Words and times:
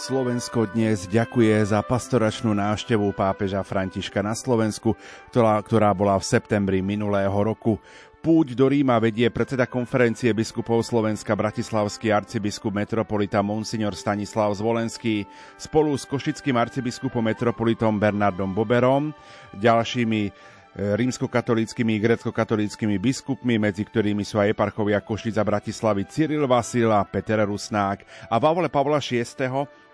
Slovensko 0.00 0.64
dnes 0.72 1.04
ďakuje 1.12 1.76
za 1.76 1.84
pastoračnú 1.84 2.56
návštevu 2.56 3.12
pápeža 3.12 3.60
Františka 3.60 4.24
na 4.24 4.32
Slovensku, 4.32 4.96
ktorá, 5.28 5.60
ktorá 5.60 5.92
bola 5.92 6.16
v 6.16 6.24
septembri 6.24 6.80
minulého 6.80 7.36
roku. 7.36 7.76
Púť 8.24 8.56
do 8.56 8.64
Ríma 8.64 8.96
vedie 8.96 9.28
predseda 9.28 9.68
konferencie 9.68 10.32
biskupov 10.32 10.80
Slovenska 10.88 11.36
bratislavský 11.36 12.16
arcibiskup 12.16 12.72
metropolita 12.72 13.44
Monsignor 13.44 13.92
Stanislav 13.92 14.56
Zvolenský 14.56 15.28
spolu 15.60 15.92
s 15.92 16.08
košickým 16.08 16.56
arcibiskupom 16.56 17.20
metropolitom 17.20 18.00
Bernardom 18.00 18.56
Boberom, 18.56 19.12
ďalšími 19.52 20.32
rímskokatolíckými 20.78 21.98
i 21.98 22.02
grecko-katolíckými 22.02 22.96
biskupmi, 23.02 23.58
medzi 23.58 23.82
ktorými 23.82 24.22
sú 24.22 24.38
aj 24.38 24.54
eparchovia 24.54 25.02
Košica 25.02 25.42
Bratislavy 25.42 26.06
Cyril 26.06 26.46
Vasil 26.46 26.94
a 26.94 27.02
Peter 27.02 27.42
Rusnák. 27.42 28.30
A 28.30 28.38
v 28.38 28.44
Avole 28.46 28.70
Pavla 28.70 29.02
VI. 29.02 29.26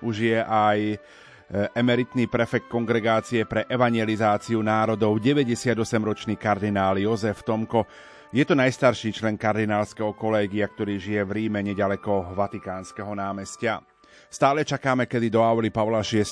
už 0.05 0.17
je 0.21 0.37
aj 0.37 0.79
e, 0.93 0.97
emeritný 1.73 2.29
prefekt 2.29 2.69
kongregácie 2.69 3.49
pre 3.49 3.65
evangelizáciu 3.65 4.61
národov, 4.61 5.17
98-ročný 5.17 6.37
kardinál 6.37 7.01
Jozef 7.01 7.41
Tomko. 7.41 7.89
Je 8.37 8.45
to 8.45 8.53
najstarší 8.53 9.17
člen 9.17 9.41
kardinálskeho 9.41 10.13
kolégia, 10.13 10.69
ktorý 10.69 11.01
žije 11.01 11.23
v 11.25 11.35
Ríme 11.41 11.65
nedaleko 11.65 12.37
Vatikánskeho 12.37 13.17
námestia. 13.17 13.81
Stále 14.27 14.67
čakáme, 14.67 15.07
kedy 15.07 15.31
do 15.31 15.39
Auli 15.39 15.71
Pavla 15.71 16.03
VI. 16.03 16.27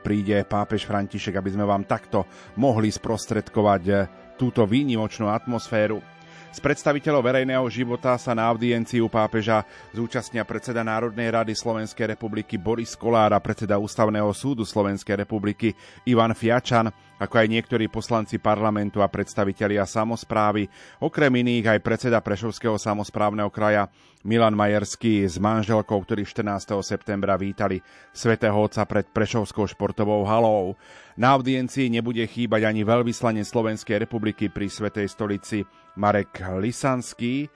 príde 0.00 0.40
pápež 0.48 0.88
František, 0.88 1.36
aby 1.36 1.52
sme 1.52 1.68
vám 1.68 1.84
takto 1.84 2.24
mohli 2.56 2.88
sprostredkovať 2.88 3.82
eh, 3.92 3.96
túto 4.40 4.64
výnimočnú 4.64 5.28
atmosféru. 5.28 6.15
Z 6.56 6.64
predstaviteľov 6.64 7.20
verejného 7.20 7.68
života 7.68 8.16
sa 8.16 8.32
na 8.32 8.48
audienciu 8.48 9.12
pápeža 9.12 9.60
zúčastnia 9.92 10.40
predseda 10.40 10.80
Národnej 10.80 11.28
rady 11.28 11.52
Slovenskej 11.52 12.16
republiky 12.16 12.56
Boris 12.56 12.96
Kolár 12.96 13.36
a 13.36 13.44
predseda 13.44 13.76
Ústavného 13.76 14.32
súdu 14.32 14.64
Slovenskej 14.64 15.20
republiky 15.20 15.76
Ivan 16.08 16.32
Fiačan, 16.32 16.88
ako 17.20 17.44
aj 17.44 17.52
niektorí 17.52 17.92
poslanci 17.92 18.40
parlamentu 18.40 19.04
a 19.04 19.08
predstavitelia 19.12 19.84
samozprávy, 19.84 20.64
okrem 21.04 21.28
iných 21.44 21.76
aj 21.76 21.84
predseda 21.84 22.24
Prešovského 22.24 22.80
samozprávneho 22.80 23.52
kraja 23.52 23.92
Milan 24.24 24.56
Majerský 24.56 25.28
s 25.28 25.36
manželkou, 25.36 26.00
ktorí 26.08 26.24
14. 26.24 26.72
septembra 26.80 27.36
vítali 27.36 27.84
svätého 28.16 28.56
Otca 28.56 28.88
pred 28.88 29.04
Prešovskou 29.12 29.68
športovou 29.68 30.24
halou. 30.24 30.72
Na 31.20 31.36
audiencii 31.36 31.92
nebude 31.92 32.24
chýbať 32.24 32.64
ani 32.64 32.80
veľvyslanec 32.80 33.44
Slovenskej 33.44 34.08
republiky 34.08 34.48
pri 34.48 34.72
Svetej 34.72 35.12
stolici 35.12 35.68
Marek 35.96 36.44
Lisanský. 36.60 37.48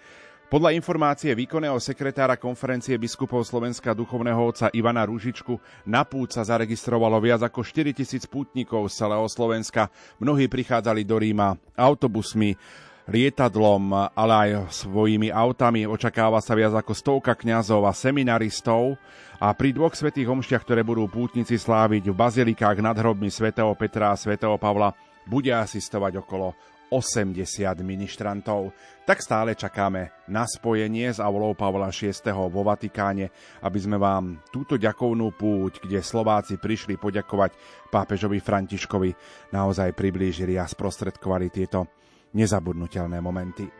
Podľa 0.50 0.74
informácie 0.74 1.30
výkonného 1.30 1.78
sekretára 1.78 2.34
konferencie 2.34 2.98
biskupov 2.98 3.46
Slovenska 3.46 3.94
duchovného 3.94 4.42
otca 4.42 4.66
Ivana 4.74 5.06
Ružičku 5.06 5.54
na 5.86 6.02
púd 6.02 6.34
sa 6.34 6.42
zaregistrovalo 6.42 7.22
viac 7.22 7.46
ako 7.46 7.62
4 7.62 7.94
tisíc 7.94 8.26
pútnikov 8.26 8.90
z 8.90 9.06
celého 9.06 9.22
Slovenska. 9.30 9.86
Mnohí 10.18 10.50
prichádzali 10.50 11.06
do 11.06 11.22
Ríma 11.22 11.54
autobusmi, 11.78 12.58
lietadlom, 13.06 14.10
ale 14.10 14.32
aj 14.34 14.74
svojimi 14.74 15.30
autami. 15.30 15.86
Očakáva 15.86 16.42
sa 16.42 16.58
viac 16.58 16.74
ako 16.74 16.98
stovka 16.98 17.38
kňazov 17.38 17.86
a 17.86 17.94
seminaristov 17.94 18.98
a 19.38 19.54
pri 19.54 19.70
dvoch 19.70 19.94
svetých 19.94 20.26
homštiach, 20.26 20.66
ktoré 20.66 20.82
budú 20.82 21.06
pútnici 21.06 21.58
sláviť 21.58 22.10
v 22.10 22.18
bazilikách 22.18 22.82
nad 22.82 22.98
hrobmi 22.98 23.30
svätého 23.30 23.70
Petra 23.78 24.10
a 24.10 24.18
svätého 24.18 24.58
Pavla, 24.58 24.98
bude 25.30 25.54
asistovať 25.54 26.26
okolo 26.26 26.58
80 26.90 27.46
ministrantov, 27.86 28.74
tak 29.06 29.22
stále 29.22 29.54
čakáme 29.54 30.26
na 30.26 30.44
spojenie 30.44 31.08
s 31.08 31.22
Aulou 31.22 31.54
Pavla 31.54 31.94
VI. 31.94 32.12
vo 32.34 32.66
Vatikáne, 32.66 33.30
aby 33.62 33.78
sme 33.78 33.96
vám 33.96 34.42
túto 34.50 34.76
ďakovnú 34.76 35.32
púť, 35.38 35.86
kde 35.86 36.02
Slováci 36.02 36.58
prišli 36.58 36.98
poďakovať 36.98 37.56
pápežovi 37.88 38.42
Františkovi, 38.42 39.10
naozaj 39.54 39.94
priblížili 39.94 40.58
a 40.58 40.66
sprostredkovali 40.66 41.46
tieto 41.48 41.86
nezabudnutelné 42.34 43.18
momenty. 43.22 43.79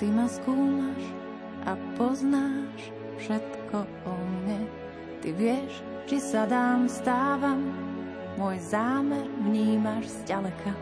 Ty 0.00 0.06
ma 0.12 0.26
skúmaš 0.28 1.04
a 1.68 1.76
poznáš 1.96 2.92
všetko 3.20 3.84
o 4.08 4.12
mne. 4.16 4.64
Ty 5.20 5.28
vieš, 5.36 5.84
či 6.08 6.16
sa 6.16 6.48
dám, 6.48 6.88
stávam, 6.88 7.60
môj 8.40 8.56
zámer 8.64 9.28
vnímaš 9.44 10.08
zďaleka. 10.24 10.72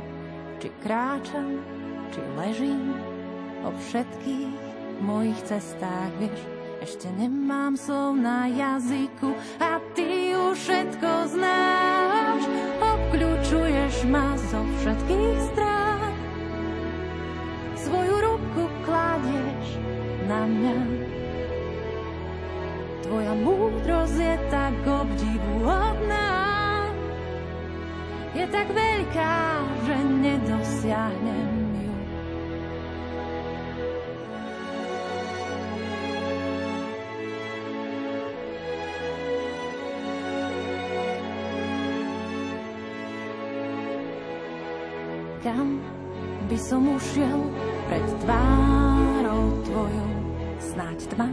Či 0.63 0.71
kráčam, 0.83 1.63
či 2.15 2.23
ležím, 2.39 2.95
o 3.67 3.75
všetkých 3.75 4.55
mojich 5.03 5.39
cestách 5.47 6.15
vieš, 6.23 6.41
ešte 6.79 7.11
nemám 7.19 7.75
slov 7.75 8.15
na 8.15 8.47
jazyku 8.47 9.35
a 9.59 9.83
ty 9.99 10.35
už 10.39 10.55
všetko 10.55 11.11
znáš. 11.35 12.43
Obkľúčuješ 12.79 14.07
ma 14.07 14.39
zo 14.39 14.63
všetkých 14.79 15.39
strán. 15.51 15.68
Tak 24.51 24.75
obdivuhodná. 24.81 26.29
Je 28.33 28.45
tak 28.49 28.69
veľká, 28.73 29.37
že 29.85 29.97
nedosiahnem 30.25 31.51
ju. 31.85 31.95
Kam 45.45 45.81
by 46.49 46.59
som 46.61 46.89
ušiel 46.97 47.41
pred 47.89 48.07
tvárou 48.25 49.45
tvojou? 49.69 50.13
Snáď 50.59 50.99
tma 51.13 51.29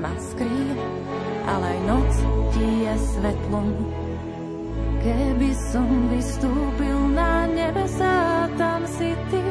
ma 0.00 0.12
skrýva, 0.16 0.86
ale 1.48 1.76
aj 1.76 1.80
noc 1.88 2.12
ti 2.54 2.66
je 2.86 2.94
svetlom. 2.96 3.68
Keby 5.02 5.50
som 5.72 5.88
vystúpil 6.14 6.98
na 7.10 7.50
nebesa, 7.50 8.46
tam 8.54 8.86
si 8.86 9.12
ty. 9.28 9.42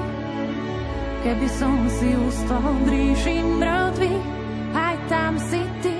Keby 1.22 1.48
som 1.54 1.76
si 1.92 2.16
ustal 2.16 2.66
v 2.82 2.88
ríši 2.88 3.44
mŕtvych, 3.44 4.26
aj 4.72 4.96
tam 5.12 5.34
si 5.38 5.62
ty. 5.84 5.98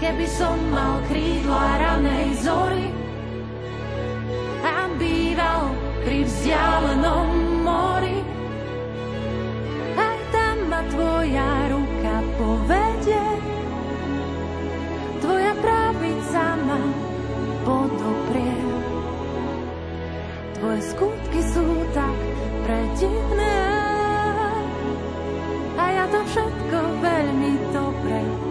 Keby 0.00 0.26
som 0.32 0.56
mal 0.72 1.02
krídla 1.12 1.66
ranej 1.76 2.28
zory 2.40 2.88
a 4.64 4.88
býval 4.96 5.62
pri 6.08 6.24
vzdialenom 6.24 7.29
skutky 21.00 21.40
sú 21.56 21.64
tak 21.96 22.16
predivné. 22.68 23.56
A 25.80 25.84
ja 25.96 26.04
to 26.12 26.20
všetko 26.28 26.78
veľmi 27.00 27.52
dobre 27.72 28.49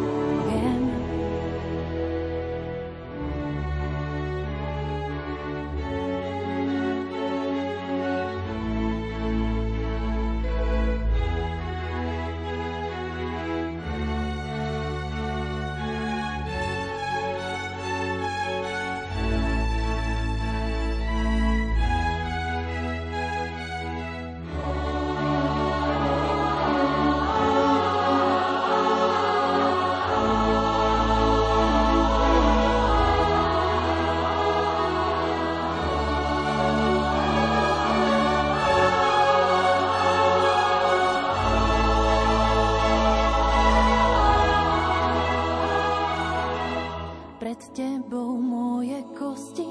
Pred 47.49 47.65
tebou 47.73 48.37
moje 48.37 49.01
kosti 49.17 49.65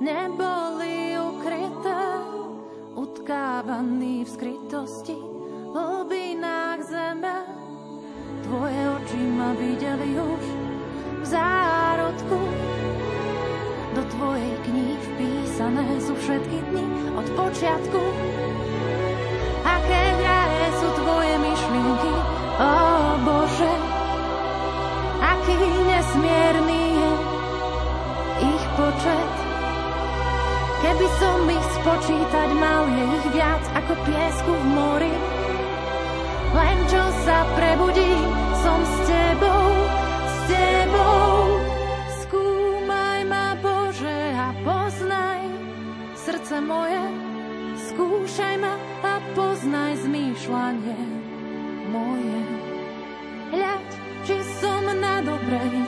neboli 0.00 1.20
ukryté, 1.20 2.00
utkávaný 2.96 4.24
v 4.24 4.28
skrytosti 4.40 5.20
v 5.68 5.74
hlbinách 5.76 6.80
zeme. 6.80 7.44
Tvoje 8.48 8.80
oči 8.96 9.20
ma 9.36 9.52
videli 9.52 10.16
už 10.16 10.44
v 11.20 11.24
zárodku. 11.28 12.40
Do 13.92 14.02
tvojej 14.16 14.56
knihy 14.64 14.96
vpísané 14.96 16.00
sú 16.00 16.16
všetky 16.24 16.56
dni 16.72 16.84
od 17.20 17.26
počiatku. 17.36 18.00
Aké 19.68 20.02
drahé 20.24 20.66
sú 20.72 20.88
tvoje 21.04 21.34
myšlienky, 21.36 22.14
ó 22.64 22.72
Bože, 23.28 23.74
aký 25.20 25.60
nesmierný 25.84 26.89
Keby 30.80 31.08
som 31.20 31.44
ich 31.44 31.66
spočítať 31.76 32.48
mal, 32.56 32.88
je 32.88 33.04
ich 33.04 33.26
viac 33.36 33.60
ako 33.76 33.92
piesku 34.08 34.48
v 34.48 34.64
mori. 34.72 35.14
Len 36.50 36.78
čo 36.88 37.04
sa 37.28 37.44
prebudí, 37.52 38.16
som 38.64 38.80
s 38.80 38.94
tebou, 39.04 39.68
s 40.24 40.36
tebou. 40.48 41.28
Skúmaj 42.24 43.20
ma, 43.28 43.60
Bože, 43.60 44.20
a 44.32 44.56
poznaj 44.64 45.40
srdce 46.16 46.56
moje. 46.64 47.04
Skúšaj 47.92 48.56
ma 48.64 48.74
a 49.04 49.14
poznaj 49.36 50.00
zmýšľanie 50.00 51.00
moje. 51.92 52.40
Hľaď, 53.52 53.88
či 54.24 54.36
som 54.64 54.84
na 54.96 55.20
dobrej 55.24 55.79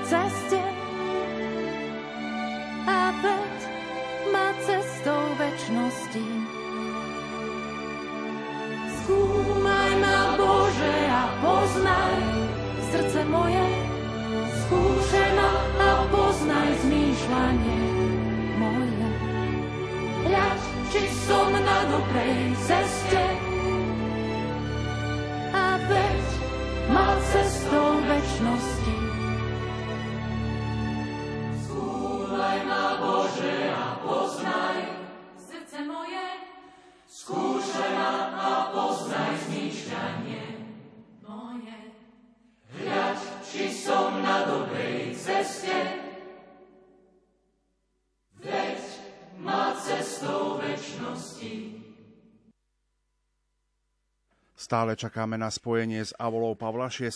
Stále 54.63 54.95
čakáme 54.95 55.35
na 55.35 55.51
spojenie 55.51 56.07
s 56.07 56.15
Avolou 56.15 56.55
Pavla 56.55 56.87
VI, 56.87 57.11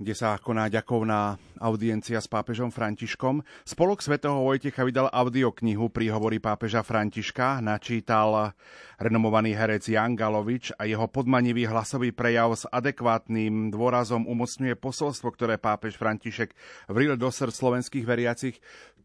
kde 0.00 0.14
sa 0.16 0.40
koná 0.40 0.72
ďakovná 0.72 1.36
audiencia 1.60 2.16
s 2.16 2.24
pápežom 2.24 2.72
Františkom. 2.72 3.44
Spolok 3.68 4.00
svätého 4.00 4.40
Vojtecha 4.40 4.80
vydal 4.80 5.12
audioknihu 5.12 5.92
Príhovory 5.92 6.40
pápeža 6.40 6.80
Františka, 6.80 7.60
načítal 7.60 8.56
renomovaný 8.96 9.52
herec 9.52 9.84
Jan 9.92 10.16
Galovič 10.16 10.72
a 10.80 10.88
jeho 10.88 11.04
podmanivý 11.04 11.68
hlasový 11.68 12.16
prejav 12.16 12.56
s 12.56 12.64
adekvátnym 12.72 13.68
dôrazom 13.68 14.24
umocňuje 14.24 14.72
posolstvo, 14.80 15.36
ktoré 15.36 15.60
pápež 15.60 16.00
František 16.00 16.56
vril 16.88 17.20
do 17.20 17.28
srdc 17.28 17.60
slovenských 17.60 18.08
veriacich. 18.08 18.56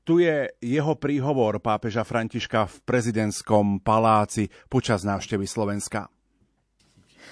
Tu 0.08 0.24
je 0.24 0.48
jeho 0.64 0.96
príhovor 0.96 1.60
pápeža 1.60 2.08
Františka 2.08 2.72
v 2.72 2.76
prezidentskom 2.88 3.84
paláci 3.84 4.48
počas 4.72 5.04
návštevy 5.04 5.44
Slovenska. 5.44 6.08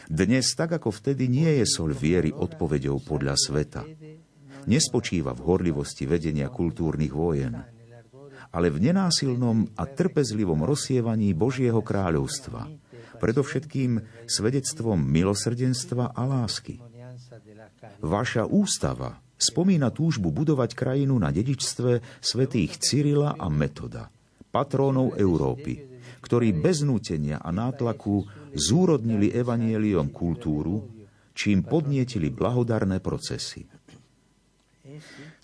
Dnes, 0.08 0.56
tak 0.56 0.72
ako 0.80 0.96
vtedy, 0.96 1.28
nie 1.28 1.60
je 1.60 1.66
sol 1.68 1.92
viery 1.92 2.32
odpovedou 2.32 3.04
podľa 3.04 3.36
sveta. 3.36 3.84
Nespočíva 4.68 5.36
v 5.36 5.44
horlivosti 5.44 6.08
vedenia 6.08 6.48
kultúrnych 6.48 7.12
vojen, 7.12 7.60
ale 8.56 8.68
v 8.72 8.88
nenásilnom 8.88 9.68
a 9.76 9.84
trpezlivom 9.84 10.64
rozsievaní 10.64 11.36
Božieho 11.36 11.84
kráľovstva, 11.84 12.72
predovšetkým 13.20 14.00
svedectvom 14.24 14.96
milosrdenstva 15.04 16.16
a 16.16 16.22
lásky. 16.24 16.80
Vaša 18.00 18.48
ústava 18.48 19.20
spomína 19.36 19.92
túžbu 19.92 20.32
budovať 20.32 20.72
krajinu 20.72 21.20
na 21.20 21.36
dedičstve 21.36 22.24
svätých 22.24 22.80
Cyrila 22.80 23.36
a 23.36 23.52
Metoda, 23.52 24.08
patrónov 24.56 25.20
Európy, 25.20 26.00
ktorí 26.24 26.56
bez 26.56 26.84
nútenia 26.84 27.40
a 27.44 27.52
nátlaku 27.52 28.24
zúrodnili 28.58 29.32
evanieliom 29.32 30.10
kultúru, 30.12 30.90
čím 31.38 31.62
podnietili 31.64 32.34
blahodarné 32.34 32.98
procesy. 33.00 33.70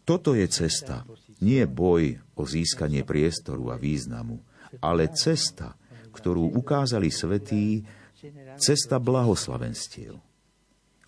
Toto 0.04 0.36
je 0.36 0.50
cesta, 0.52 1.08
nie 1.46 1.64
boj 1.64 2.18
o 2.36 2.44
získanie 2.44 3.08
priestoru 3.08 3.72
a 3.72 3.80
významu, 3.80 4.42
ale 4.84 5.14
cesta, 5.14 5.78
ktorú 6.12 6.58
ukázali 6.60 7.08
svetí, 7.14 7.86
cesta 8.60 9.00
blahoslavenstiev. 9.00 10.20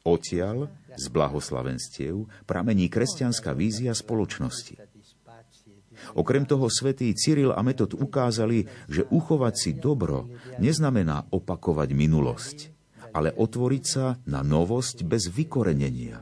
Odtiaľ, 0.05 0.69
z 0.95 1.05
blahoslavenstiev, 1.09 2.29
pramení 2.45 2.87
kresťanská 2.87 3.57
vízia 3.57 3.91
spoločnosti. 3.91 4.77
Okrem 6.13 6.45
toho 6.45 6.69
svätý 6.69 7.09
Cyril 7.17 7.49
a 7.49 7.65
Metod 7.65 7.97
ukázali, 7.97 8.69
že 8.85 9.09
uchovať 9.09 9.53
si 9.57 9.71
dobro 9.73 10.29
neznamená 10.61 11.25
opakovať 11.33 11.89
minulosť, 11.97 12.57
ale 13.17 13.33
otvoriť 13.33 13.83
sa 13.83 14.21
na 14.29 14.45
novosť 14.45 15.01
bez 15.01 15.25
vykorenenia. 15.33 16.21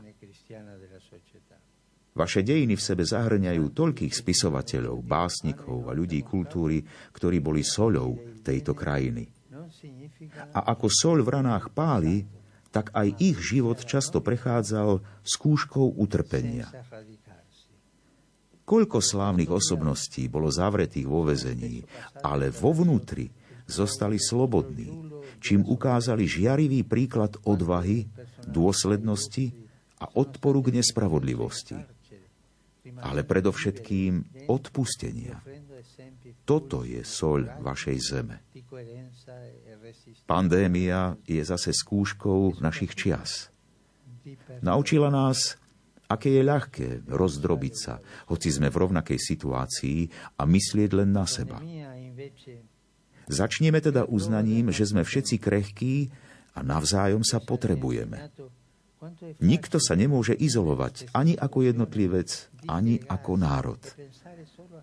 Vaše 2.14 2.46
dejiny 2.46 2.78
v 2.78 2.86
sebe 2.86 3.02
zahrňajú 3.02 3.74
toľkých 3.74 4.14
spisovateľov, 4.14 5.02
básnikov 5.02 5.90
a 5.90 5.92
ľudí 5.98 6.22
kultúry, 6.22 6.78
ktorí 7.10 7.42
boli 7.42 7.66
soľou 7.66 8.38
tejto 8.46 8.70
krajiny. 8.70 9.26
A 10.54 10.70
ako 10.70 10.86
soľ 10.86 11.26
v 11.26 11.32
ranách 11.34 11.74
páli, 11.74 12.22
tak 12.70 12.94
aj 12.94 13.18
ich 13.18 13.38
život 13.42 13.82
často 13.82 14.22
prechádzal 14.22 15.02
skúškou 15.26 15.98
utrpenia. 15.98 16.70
Koľko 18.64 18.98
slávnych 19.04 19.52
osobností 19.52 20.32
bolo 20.32 20.48
zavretých 20.48 21.04
vo 21.04 21.28
vezení, 21.28 21.84
ale 22.24 22.48
vo 22.48 22.72
vnútri 22.72 23.28
zostali 23.68 24.16
slobodní, 24.16 24.88
čím 25.40 25.68
ukázali 25.68 26.24
žiarivý 26.24 26.84
príklad 26.88 27.36
odvahy, 27.44 28.08
dôslednosti 28.48 29.52
a 30.00 30.08
odporu 30.16 30.64
k 30.64 30.80
nespravodlivosti. 30.80 31.76
Ale 33.04 33.24
predovšetkým 33.24 34.48
odpustenia. 34.48 35.40
Toto 36.44 36.84
je 36.84 37.00
soľ 37.00 37.60
vašej 37.64 37.98
zeme. 38.00 38.36
Pandémia 40.28 41.16
je 41.24 41.40
zase 41.40 41.72
skúškou 41.72 42.60
našich 42.60 42.92
čias. 42.92 43.48
Naučila 44.60 45.08
nás, 45.12 45.56
aké 46.08 46.28
je 46.34 46.42
ľahké 46.44 46.88
rozdrobiť 47.08 47.74
sa, 47.74 48.00
hoci 48.30 48.48
sme 48.52 48.68
v 48.68 48.80
rovnakej 48.84 49.18
situácii 49.18 49.98
a 50.38 50.42
myslieť 50.44 50.90
len 50.94 51.10
na 51.10 51.24
seba. 51.24 51.58
Začneme 53.24 53.80
teda 53.80 54.04
uznaním, 54.04 54.68
že 54.68 54.84
sme 54.84 55.00
všetci 55.00 55.36
krehkí 55.40 56.12
a 56.54 56.60
navzájom 56.60 57.24
sa 57.24 57.40
potrebujeme. 57.40 58.30
Nikto 59.44 59.76
sa 59.76 59.92
nemôže 59.96 60.32
izolovať 60.32 61.12
ani 61.12 61.36
ako 61.36 61.68
jednotlivec, 61.68 62.48
ani 62.64 63.04
ako 63.04 63.32
národ. 63.36 63.80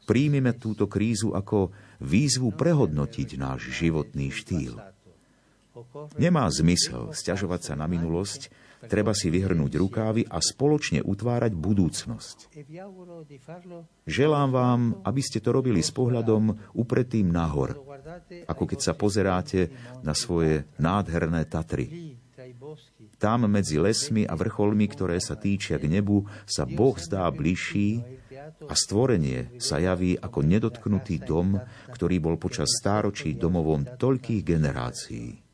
Príjmime 0.06 0.54
túto 0.58 0.86
krízu 0.86 1.34
ako 1.34 1.74
výzvu 2.02 2.54
prehodnotiť 2.54 3.30
náš 3.38 3.74
životný 3.74 4.30
štýl. 4.30 4.78
Nemá 6.20 6.46
zmysel 6.52 7.16
stiažovať 7.16 7.62
sa 7.72 7.74
na 7.80 7.88
minulosť, 7.88 8.52
treba 8.88 9.14
si 9.14 9.30
vyhrnúť 9.30 9.72
rukávy 9.78 10.22
a 10.26 10.42
spoločne 10.42 11.04
utvárať 11.04 11.52
budúcnosť. 11.54 12.38
Želám 14.08 14.50
vám, 14.50 14.82
aby 15.06 15.22
ste 15.22 15.44
to 15.44 15.54
robili 15.54 15.82
s 15.86 15.94
pohľadom 15.94 16.74
upretým 16.78 17.30
nahor, 17.30 17.78
ako 18.50 18.64
keď 18.66 18.80
sa 18.80 18.94
pozeráte 18.98 19.70
na 20.02 20.18
svoje 20.18 20.66
nádherné 20.82 21.46
Tatry. 21.46 22.18
Tam 23.22 23.46
medzi 23.46 23.78
lesmi 23.78 24.26
a 24.26 24.34
vrcholmi, 24.34 24.90
ktoré 24.90 25.22
sa 25.22 25.38
týčia 25.38 25.78
k 25.78 25.86
nebu, 25.86 26.26
sa 26.50 26.66
Boh 26.66 26.98
zdá 26.98 27.30
bližší 27.30 28.02
a 28.66 28.74
stvorenie 28.74 29.62
sa 29.62 29.78
javí 29.78 30.18
ako 30.18 30.42
nedotknutý 30.42 31.22
dom, 31.22 31.62
ktorý 31.94 32.18
bol 32.18 32.42
počas 32.42 32.74
stáročí 32.82 33.38
domovom 33.38 33.86
toľkých 33.86 34.42
generácií. 34.42 35.51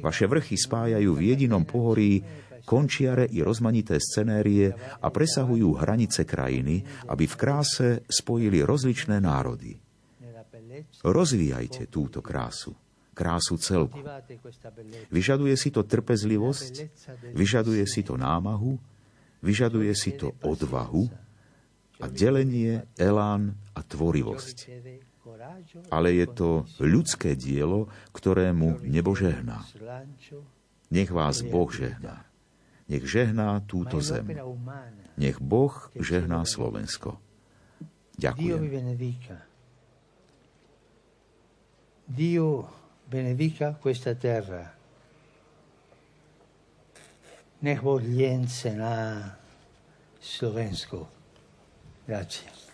Vaše 0.00 0.24
vrchy 0.24 0.56
spájajú 0.56 1.10
v 1.14 1.24
jedinom 1.30 1.68
pohorí 1.68 2.24
končiare 2.64 3.28
i 3.28 3.44
rozmanité 3.44 4.00
scenérie 4.00 4.72
a 5.00 5.06
presahujú 5.08 5.80
hranice 5.80 6.24
krajiny, 6.24 6.82
aby 7.08 7.24
v 7.26 7.38
kráse 7.38 7.88
spojili 8.08 8.64
rozličné 8.64 9.20
národy. 9.20 9.76
Rozvíjajte 11.04 11.92
túto 11.92 12.24
krásu, 12.24 12.72
krásu 13.12 13.60
celku. 13.60 14.00
Vyžaduje 15.12 15.54
si 15.60 15.68
to 15.68 15.84
trpezlivosť, 15.84 16.74
vyžaduje 17.36 17.84
si 17.84 18.00
to 18.00 18.16
námahu, 18.16 18.80
vyžaduje 19.44 19.92
si 19.92 20.16
to 20.16 20.32
odvahu 20.40 21.04
a 22.00 22.06
delenie, 22.08 22.80
elán 22.96 23.60
a 23.76 23.84
tvorivosť 23.84 24.56
ale 25.90 26.08
je 26.16 26.26
to 26.32 26.64
ľudské 26.80 27.36
dielo, 27.36 27.92
ktorému 28.12 28.84
nebo 28.88 29.12
žehná. 29.12 29.64
Nech 30.90 31.10
vás 31.12 31.44
Boh 31.44 31.68
žehná. 31.70 32.24
Nech 32.90 33.06
žehná 33.06 33.62
túto 33.68 34.02
zem. 34.02 34.26
Nech 35.14 35.38
Boh 35.38 35.72
žehná 35.94 36.42
Slovensko. 36.42 37.20
Ďakujem. 38.18 38.66
Dio 42.10 42.66
benevica 43.06 43.78
questa 43.78 44.18
terra. 44.18 44.66
Nech 47.62 47.78
vogliense 47.78 48.74
na 48.74 49.22
Slovensko. 50.18 51.06
Grazie. 52.08 52.69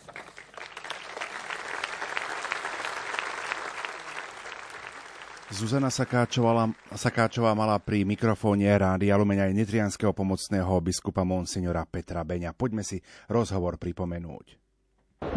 Zuzana 5.46 5.94
Sakáčová, 5.94 6.66
Sakáčová 6.90 7.54
mala 7.54 7.78
pri 7.78 8.02
mikrofóne 8.02 8.66
Rádia 8.66 9.14
Lumeň 9.14 9.46
aj 9.46 9.52
nitrianského 9.54 10.10
pomocného 10.10 10.74
biskupa 10.82 11.22
Monsignora 11.22 11.86
Petra 11.86 12.26
Beňa. 12.26 12.50
Poďme 12.50 12.82
si 12.82 12.98
rozhovor 13.30 13.78
pripomenúť. 13.78 14.58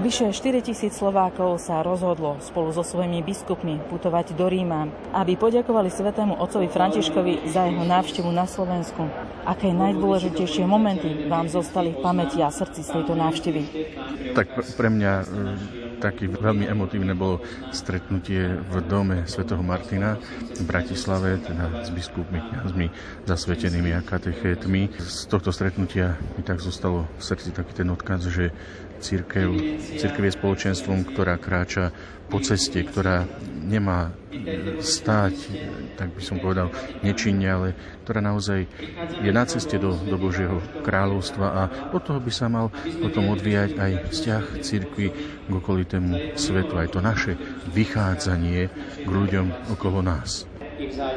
Vyše 0.01 0.33
4 0.33 0.65
tisíc 0.65 0.97
Slovákov 0.97 1.61
sa 1.61 1.85
rozhodlo 1.85 2.41
spolu 2.41 2.73
so 2.73 2.81
svojimi 2.81 3.21
biskupmi 3.21 3.77
putovať 3.85 4.33
do 4.33 4.49
Ríma, 4.49 4.89
aby 5.13 5.37
poďakovali 5.37 5.93
svetému 5.93 6.41
otcovi 6.41 6.67
Františkovi 6.73 7.45
za 7.45 7.69
jeho 7.69 7.85
návštevu 7.85 8.33
na 8.33 8.49
Slovensku. 8.49 9.05
Aké 9.45 9.69
najdôležitejšie 9.69 10.65
momenty 10.65 11.29
vám 11.29 11.53
zostali 11.53 11.93
v 11.93 12.01
pamäti 12.01 12.41
a 12.41 12.49
srdci 12.49 12.81
z 12.81 12.97
tejto 12.97 13.13
návštevy? 13.13 13.61
Tak 14.33 14.57
pre 14.73 14.89
mňa 14.89 15.11
taký 15.99 16.31
veľmi 16.31 16.65
emotívne 16.65 17.11
bolo 17.13 17.43
stretnutie 17.75 18.57
v 18.57 18.75
dome 18.87 19.27
svätého 19.27 19.59
Martina 19.59 20.15
v 20.55 20.63
Bratislave, 20.63 21.37
teda 21.43 21.83
s 21.83 21.91
biskupmi, 21.91 22.39
kniazmi, 22.39 22.87
zasvetenými 23.27 23.91
a 23.93 24.01
katechétmi. 24.01 24.95
Z 24.97 25.27
tohto 25.27 25.51
stretnutia 25.51 26.15
mi 26.39 26.41
tak 26.41 26.63
zostalo 26.63 27.05
v 27.19 27.21
srdci 27.21 27.51
taký 27.51 27.83
ten 27.83 27.91
odkaz, 27.91 28.31
že 28.31 28.55
církev, 28.99 29.49
církev 29.97 30.23
je 30.27 30.37
spoločenstvom, 30.37 31.07
ktorá 31.07 31.39
kráča 31.39 31.91
po 32.29 32.37
ceste, 32.43 32.85
ktorá 32.85 33.25
nemá 33.65 34.13
stáť, 34.79 35.35
tak 35.97 36.13
by 36.13 36.21
som 36.21 36.37
povedal, 36.37 36.69
nečinne, 37.01 37.49
ale 37.49 37.67
ktorá 38.05 38.21
naozaj 38.21 38.65
je 39.21 39.31
na 39.33 39.45
ceste 39.45 39.77
do, 39.77 39.93
do 39.93 40.17
Božieho 40.17 40.61
kráľovstva 40.85 41.47
a 41.49 41.63
od 41.93 42.01
toho 42.01 42.21
by 42.21 42.31
sa 42.33 42.49
mal 42.49 42.73
potom 43.01 43.29
odvíjať 43.33 43.77
aj 43.77 43.91
vzťah 44.09 44.43
církvy 44.61 45.07
k 45.45 45.49
okolitému 45.49 46.37
svetu, 46.37 46.73
aj 46.77 46.87
to 46.93 46.99
naše 47.01 47.33
vychádzanie 47.73 48.69
k 49.05 49.09
ľuďom 49.09 49.73
okolo 49.73 50.01
nás. 50.01 50.48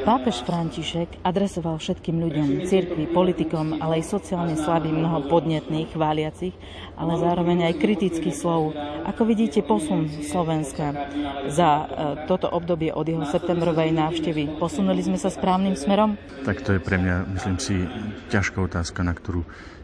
Pápež 0.03 0.45
František 0.45 1.23
adresoval 1.25 1.79
všetkým 1.79 2.21
ľuďom, 2.21 2.49
cirkvi, 2.69 3.09
politikom, 3.09 3.81
ale 3.81 4.03
aj 4.03 4.13
sociálne 4.13 4.57
slabým 4.59 4.99
mnoho 5.01 5.27
podnetných, 5.31 5.95
chváliacich, 5.95 6.55
ale 6.99 7.13
zároveň 7.19 7.73
aj 7.73 7.81
kritických 7.81 8.37
slov. 8.37 8.77
Ako 9.09 9.27
vidíte 9.27 9.65
posun 9.65 10.07
Slovenska 10.09 10.95
za 11.51 11.71
e, 11.71 11.85
toto 12.31 12.47
obdobie 12.53 12.93
od 12.95 13.07
jeho 13.09 13.25
septembrovej 13.27 13.91
návštevy? 13.91 14.61
Posunuli 14.61 15.03
sme 15.03 15.19
sa 15.19 15.33
správnym 15.33 15.75
smerom? 15.75 16.15
Tak 16.47 16.63
to 16.63 16.77
je 16.77 16.81
pre 16.81 17.01
mňa, 17.01 17.17
myslím 17.35 17.57
si, 17.59 17.75
ťažká 18.31 18.63
otázka, 18.63 19.03
na 19.03 19.17
ktorú 19.17 19.43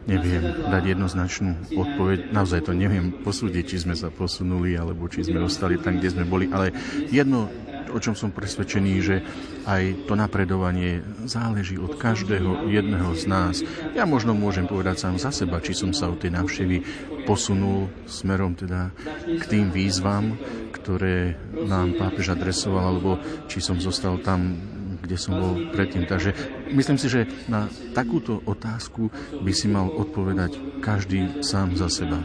neviem 0.09 0.43
dať 0.73 0.97
jednoznačnú 0.97 1.77
odpoveď. 1.77 2.33
Naozaj 2.33 2.67
to 2.67 2.73
neviem 2.73 3.12
posúdiť, 3.12 3.65
či 3.69 3.77
sme 3.85 3.95
sa 3.95 4.09
posunuli, 4.09 4.73
alebo 4.75 5.05
či 5.07 5.29
sme 5.29 5.45
ostali 5.45 5.77
tam, 5.77 6.00
kde 6.00 6.17
sme 6.17 6.25
boli. 6.25 6.49
Ale 6.49 6.73
jedno 7.12 7.53
o 7.88 7.99
čom 7.99 8.12
som 8.12 8.29
presvedčený, 8.29 8.93
že 9.00 9.17
aj 9.65 10.09
to 10.09 10.15
napredovanie 10.17 11.00
záleží 11.25 11.81
od 11.81 11.97
každého 11.97 12.69
jedného 12.69 13.12
z 13.17 13.25
nás. 13.25 13.55
Ja 13.97 14.05
možno 14.05 14.37
môžem 14.37 14.69
povedať 14.69 15.09
sám 15.09 15.17
za 15.17 15.33
seba, 15.33 15.65
či 15.65 15.73
som 15.73 15.97
sa 15.97 16.12
od 16.12 16.21
tej 16.21 16.37
návštevy 16.37 16.77
posunul 17.25 17.88
smerom 18.05 18.57
teda 18.57 18.93
k 19.25 19.43
tým 19.49 19.73
výzvam, 19.73 20.37
ktoré 20.73 21.37
nám 21.53 21.97
pápež 21.97 22.37
adresoval, 22.37 22.97
alebo 22.97 23.21
či 23.49 23.61
som 23.61 23.77
zostal 23.81 24.21
tam 24.21 24.57
kde 25.02 25.17
som 25.17 25.38
bol 25.38 25.52
predtým. 25.75 26.05
Takže 26.05 26.35
myslím 26.75 26.99
si, 26.99 27.07
že 27.11 27.31
na 27.47 27.71
takúto 27.95 28.43
otázku 28.45 29.11
by 29.43 29.52
si 29.55 29.67
mal 29.71 29.88
odpovedať 29.90 30.83
každý 30.83 31.43
sám 31.43 31.75
za 31.78 31.90
seba. 31.90 32.19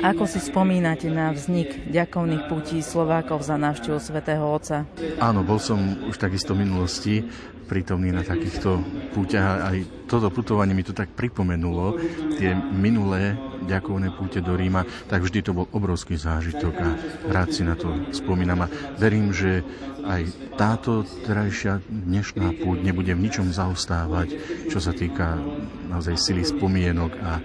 Ako 0.00 0.24
si 0.24 0.40
spomínate 0.40 1.12
na 1.12 1.28
vznik 1.30 1.92
ďakovných 1.92 2.48
pútí 2.48 2.80
Slovákov 2.80 3.44
za 3.44 3.60
návštevu 3.60 4.00
svätého 4.00 4.40
Otca? 4.40 4.88
Áno, 5.20 5.44
bol 5.44 5.60
som 5.60 5.76
už 6.08 6.16
takisto 6.16 6.56
v 6.56 6.64
minulosti 6.64 7.28
prítomný 7.64 8.12
na 8.12 8.22
takýchto 8.22 8.80
púťach. 9.16 9.72
Aj 9.72 9.76
toto 10.04 10.28
putovanie 10.28 10.76
mi 10.76 10.84
to 10.84 10.92
tak 10.92 11.10
pripomenulo, 11.16 11.96
tie 12.36 12.52
minulé 12.54 13.34
ďakovné 13.64 14.12
púte 14.12 14.44
do 14.44 14.52
Ríma, 14.52 14.84
tak 15.08 15.24
vždy 15.24 15.40
to 15.40 15.56
bol 15.56 15.66
obrovský 15.72 16.20
zážitok 16.20 16.74
a 16.76 16.88
rád 17.32 17.48
si 17.56 17.64
na 17.64 17.74
to 17.74 18.12
spomínam 18.12 18.68
a 18.68 18.70
verím, 19.00 19.32
že 19.32 19.64
aj 20.04 20.22
táto 20.60 21.02
terajšia 21.24 21.80
dnešná 21.88 22.60
púť 22.60 22.84
nebude 22.84 23.16
v 23.16 23.24
ničom 23.24 23.48
zaostávať, 23.50 24.36
čo 24.68 24.78
sa 24.78 24.92
týka 24.92 25.40
naozaj 25.88 26.20
sily 26.20 26.44
spomienok 26.44 27.12
a 27.24 27.40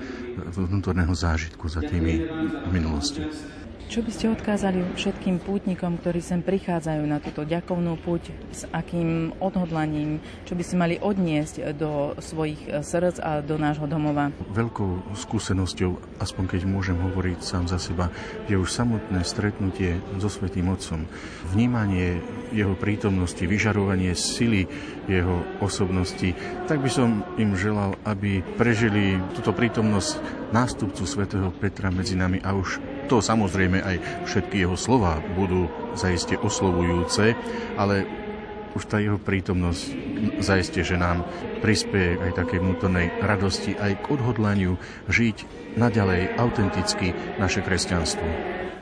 vnútorného 0.52 1.16
zážitku 1.16 1.72
za 1.72 1.80
tými 1.80 2.28
minulosti. 2.68 3.24
Čo 3.88 4.04
by 4.04 4.12
ste 4.12 4.28
odkázali 4.28 4.84
všetkým 5.00 5.40
pútnikom, 5.40 5.96
ktorí 6.04 6.20
sem 6.20 6.44
prichádzajú 6.44 7.04
na 7.08 7.24
túto 7.24 7.48
ďakovnú 7.48 7.96
púť, 8.04 8.36
s 8.52 8.68
akým 8.76 9.32
odhodlaním, 9.40 10.20
čo 10.44 10.60
by 10.60 10.64
si 10.68 10.76
mali 10.76 10.96
odniesť 11.00 11.74
do 11.80 12.12
svojich 12.20 12.84
srdc 12.84 13.18
a 13.24 13.40
do 13.40 13.56
nášho 13.56 13.88
domova? 13.88 14.36
Veľkou 14.52 15.16
skúsenosťou, 15.16 16.20
aspoň 16.20 16.44
keď 16.58 16.62
môžem 16.68 17.00
hovoriť 17.00 17.40
sám 17.40 17.72
za 17.72 17.80
seba, 17.80 18.12
je 18.52 18.60
už 18.60 18.68
samotné 18.68 19.24
stretnutie 19.24 20.02
so 20.20 20.28
Svetým 20.28 20.68
Otcom. 20.68 21.08
Vnímanie 21.56 22.20
jeho 22.50 22.74
prítomnosti, 22.74 23.42
vyžarovanie 23.46 24.18
sily 24.18 24.66
jeho 25.06 25.46
osobnosti, 25.62 26.34
tak 26.66 26.82
by 26.82 26.90
som 26.90 27.22
im 27.38 27.54
želal, 27.54 27.98
aby 28.06 28.42
prežili 28.58 29.22
túto 29.38 29.54
prítomnosť 29.54 30.22
nástupcu 30.50 31.04
svätého 31.06 31.50
Petra 31.54 31.94
medzi 31.94 32.18
nami 32.18 32.42
a 32.42 32.58
už 32.58 32.99
to 33.10 33.26
samozrejme 33.26 33.82
aj 33.82 33.96
všetky 34.30 34.62
jeho 34.62 34.78
slova 34.78 35.18
budú 35.34 35.66
zaiste 35.98 36.38
oslovujúce, 36.38 37.34
ale 37.74 38.06
už 38.78 38.86
tá 38.86 39.02
jeho 39.02 39.18
prítomnosť 39.18 39.84
zaiste, 40.46 40.86
že 40.86 40.94
nám 40.94 41.26
prispieje 41.66 42.22
aj 42.22 42.38
takej 42.38 42.62
vnútornej 42.62 43.10
radosti, 43.18 43.74
aj 43.74 44.06
k 44.06 44.10
odhodlaniu 44.14 44.78
žiť 45.10 45.38
naďalej 45.74 46.38
autenticky 46.38 47.18
naše 47.42 47.66
kresťanstvo. 47.66 48.79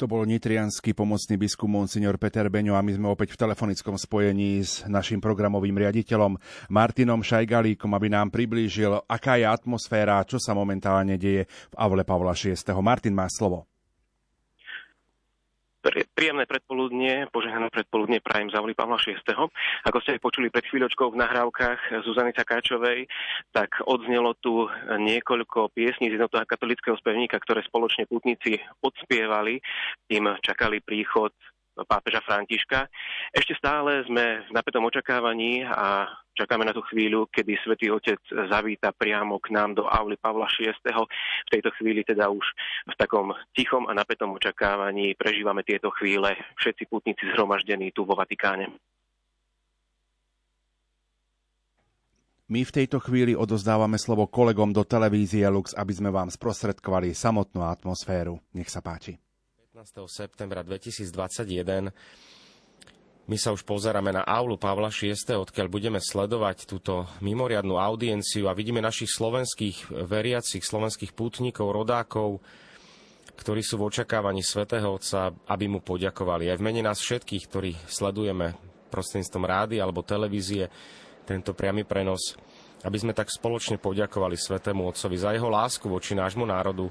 To 0.00 0.04
bol 0.10 0.24
nitrianský 0.24 0.96
pomocný 0.96 1.36
biskup 1.40 1.68
Monsignor 1.68 2.16
Peter 2.20 2.48
Beňo 2.48 2.76
a 2.76 2.82
my 2.82 2.92
sme 2.96 3.08
opäť 3.12 3.34
v 3.36 3.40
telefonickom 3.48 3.96
spojení 3.96 4.60
s 4.60 4.82
našim 4.88 5.20
programovým 5.20 5.78
riaditeľom 5.78 6.36
Martinom 6.68 7.24
Šajgalíkom, 7.24 7.92
aby 7.96 8.08
nám 8.12 8.32
priblížil, 8.34 9.04
aká 9.08 9.40
je 9.40 9.46
atmosféra, 9.46 10.24
čo 10.28 10.40
sa 10.42 10.52
momentálne 10.52 11.16
deje 11.16 11.46
v 11.46 11.74
Avle 11.78 12.02
Pavla 12.02 12.36
VI. 12.36 12.56
Martin 12.82 13.16
má 13.16 13.28
slovo. 13.32 13.71
Príjemné 16.14 16.46
predpoludnie, 16.46 17.26
požehnané 17.34 17.66
predpoludnie 17.74 18.22
prajem 18.22 18.54
za 18.54 18.62
Pavla 18.62 19.02
VI. 19.02 19.18
Ako 19.82 19.98
ste 19.98 20.14
aj 20.14 20.22
počuli 20.22 20.46
pred 20.46 20.62
chvíľočkou 20.70 21.10
v 21.10 21.18
nahrávkach 21.18 22.06
Zuzany 22.06 22.30
Cakáčovej, 22.30 23.10
tak 23.50 23.82
odznelo 23.82 24.38
tu 24.38 24.70
niekoľko 24.86 25.74
piesní 25.74 26.06
z 26.06 26.22
jednotného 26.22 26.46
katolického 26.46 26.94
spevníka, 26.94 27.42
ktoré 27.42 27.66
spoločne 27.66 28.06
putníci 28.06 28.62
odspievali, 28.78 29.58
tým 30.06 30.30
čakali 30.38 30.78
príchod 30.78 31.34
pápeža 31.72 32.20
Františka. 32.22 32.86
Ešte 33.32 33.56
stále 33.58 34.04
sme 34.04 34.44
v 34.46 34.50
napätom 34.52 34.84
očakávaní 34.86 35.64
a 35.66 36.04
čakáme 36.32 36.64
na 36.64 36.72
tú 36.72 36.82
chvíľu, 36.88 37.28
kedy 37.28 37.56
svätý 37.60 37.92
Otec 37.92 38.20
zavíta 38.48 38.92
priamo 38.92 39.38
k 39.38 39.52
nám 39.52 39.76
do 39.76 39.84
Auli 39.88 40.16
Pavla 40.16 40.48
VI. 40.48 40.72
V 40.72 41.50
tejto 41.52 41.70
chvíli 41.80 42.04
teda 42.04 42.28
už 42.32 42.44
v 42.88 42.94
takom 42.96 43.32
tichom 43.52 43.88
a 43.88 43.92
napätom 43.92 44.32
očakávaní 44.36 45.14
prežívame 45.14 45.62
tieto 45.62 45.92
chvíle 45.94 46.36
všetci 46.60 46.88
putníci 46.88 47.24
zhromaždení 47.32 47.92
tu 47.92 48.04
vo 48.08 48.16
Vatikáne. 48.16 48.72
My 52.52 52.68
v 52.68 52.84
tejto 52.84 53.00
chvíli 53.00 53.32
odozdávame 53.32 53.96
slovo 53.96 54.28
kolegom 54.28 54.76
do 54.76 54.84
televízie 54.84 55.48
Lux, 55.48 55.72
aby 55.72 55.92
sme 55.96 56.12
vám 56.12 56.28
sprostredkovali 56.28 57.16
samotnú 57.16 57.64
atmosféru. 57.64 58.36
Nech 58.52 58.68
sa 58.68 58.84
páči. 58.84 59.16
15. 59.72 60.04
septembra 60.04 60.60
2021 60.60 61.88
my 63.30 63.36
sa 63.38 63.54
už 63.54 63.62
pozeráme 63.62 64.10
na 64.10 64.26
aulu 64.26 64.58
Pavla 64.58 64.90
VI, 64.90 65.14
odkiaľ 65.14 65.70
budeme 65.70 66.02
sledovať 66.02 66.66
túto 66.66 67.06
mimoriadnú 67.22 67.78
audienciu 67.78 68.50
a 68.50 68.56
vidíme 68.56 68.82
našich 68.82 69.14
slovenských 69.14 69.94
veriacich, 70.10 70.66
slovenských 70.66 71.14
pútnikov, 71.14 71.70
rodákov, 71.70 72.42
ktorí 73.38 73.62
sú 73.62 73.78
v 73.78 73.94
očakávaní 73.94 74.42
svätého 74.42 74.90
Otca, 74.90 75.30
aby 75.46 75.70
mu 75.70 75.78
poďakovali. 75.78 76.50
Aj 76.50 76.58
v 76.58 76.66
mene 76.66 76.82
nás 76.82 76.98
všetkých, 76.98 77.44
ktorí 77.46 77.70
sledujeme 77.86 78.58
prostredníctvom 78.90 79.44
rády 79.46 79.76
alebo 79.78 80.04
televízie 80.04 80.68
tento 81.22 81.54
priamy 81.54 81.86
prenos, 81.86 82.34
aby 82.82 82.98
sme 82.98 83.14
tak 83.14 83.30
spoločne 83.30 83.78
poďakovali 83.78 84.34
svätému 84.34 84.82
Otcovi 84.90 85.16
za 85.16 85.30
jeho 85.30 85.46
lásku 85.46 85.86
voči 85.86 86.18
nášmu 86.18 86.42
národu, 86.42 86.90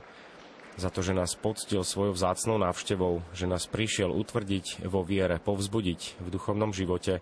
za 0.82 0.90
to, 0.90 1.06
že 1.06 1.14
nás 1.14 1.38
poctil 1.38 1.86
svojou 1.86 2.18
vzácnou 2.18 2.58
návštevou, 2.58 3.22
že 3.38 3.46
nás 3.46 3.70
prišiel 3.70 4.10
utvrdiť 4.10 4.90
vo 4.90 5.06
viere, 5.06 5.38
povzbudiť 5.38 6.18
v 6.18 6.28
duchovnom 6.34 6.74
živote. 6.74 7.22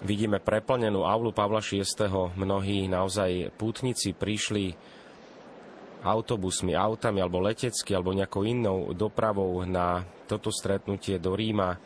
Vidíme 0.00 0.40
preplnenú 0.40 1.04
aulu 1.04 1.36
Pavla 1.36 1.60
VI. 1.60 1.84
Mnohí 2.36 2.88
naozaj 2.88 3.52
pútnici 3.60 4.16
prišli 4.16 4.72
autobusmi, 6.00 6.72
autami 6.72 7.20
alebo 7.20 7.44
letecky 7.44 7.92
alebo 7.92 8.16
nejakou 8.16 8.44
inou 8.48 8.96
dopravou 8.96 9.60
na 9.68 10.04
toto 10.24 10.48
stretnutie 10.48 11.20
do 11.20 11.36
Ríma 11.36 11.76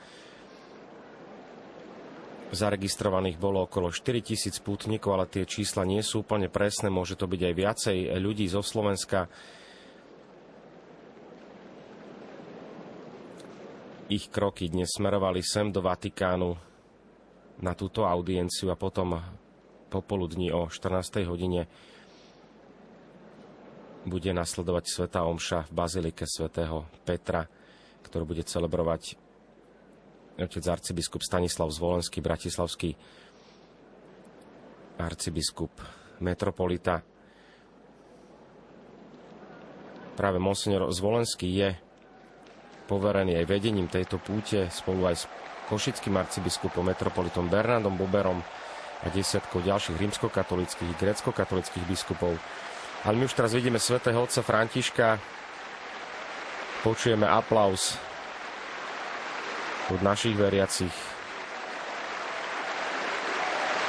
Zaregistrovaných 2.51 3.39
bolo 3.39 3.63
okolo 3.71 3.95
4 3.95 4.27
tisíc 4.27 4.59
putníkov, 4.59 5.15
ale 5.15 5.31
tie 5.31 5.47
čísla 5.47 5.87
nie 5.87 6.03
sú 6.03 6.27
úplne 6.27 6.51
presné. 6.51 6.91
Môže 6.91 7.15
to 7.15 7.31
byť 7.31 7.41
aj 7.47 7.55
viacej 7.55 7.97
ľudí 8.19 8.51
zo 8.51 8.59
Slovenska. 8.59 9.31
Ich 14.11 14.27
kroky 14.35 14.67
dnes 14.67 14.91
smerovali 14.91 15.47
sem 15.47 15.71
do 15.71 15.79
Vatikánu 15.79 16.59
na 17.63 17.79
túto 17.79 18.03
audienciu 18.03 18.75
a 18.75 18.81
potom 18.81 19.15
popoludní 19.87 20.51
o 20.51 20.67
14. 20.67 21.23
hodine 21.31 21.71
bude 24.03 24.35
nasledovať 24.35 24.85
Sveta 24.91 25.23
Omša 25.23 25.69
v 25.69 25.73
Bazilike 25.77 26.25
svätého 26.25 26.89
Petra, 27.07 27.47
ktorú 28.03 28.35
bude 28.35 28.43
celebrovať 28.43 29.20
otec 30.45 30.65
arcibiskup 30.65 31.21
Stanislav 31.25 31.69
Zvolenský, 31.73 32.25
bratislavský 32.25 32.97
arcibiskup, 35.01 35.73
metropolita. 36.21 37.01
Práve 40.17 40.37
monsignor 40.37 40.93
Zvolenský 40.93 41.49
je 41.49 41.71
poverený 42.85 43.41
aj 43.41 43.47
vedením 43.49 43.89
tejto 43.89 44.21
púte 44.21 44.69
spolu 44.69 45.09
aj 45.09 45.17
s 45.17 45.25
košickým 45.71 46.19
arcibiskupom, 46.19 46.83
metropolitom 46.83 47.47
Bernardom 47.47 47.95
Boberom 47.95 48.43
a 49.01 49.07
desiatkou 49.09 49.65
ďalších 49.65 49.97
rímskokatolických, 49.97 50.99
grecko-katolických 50.99 51.85
biskupov. 51.89 52.37
Ale 53.07 53.17
my 53.17 53.25
už 53.25 53.33
teraz 53.33 53.57
vidíme 53.57 53.81
svätého 53.81 54.21
otca 54.21 54.45
Františka, 54.45 55.17
počujeme 56.85 57.25
aplaus 57.25 57.97
od 59.91 60.01
našich 60.07 60.39
veriacich 60.39 60.95